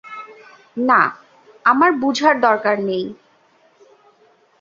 [0.87, 1.01] না,
[1.65, 3.05] আমার বুঝার দরকার নেই।